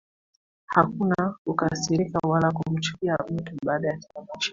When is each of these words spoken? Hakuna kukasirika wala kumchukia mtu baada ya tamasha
Hakuna 0.65 1.35
kukasirika 1.43 2.19
wala 2.27 2.51
kumchukia 2.51 3.17
mtu 3.31 3.55
baada 3.65 3.87
ya 3.87 3.97
tamasha 3.97 4.49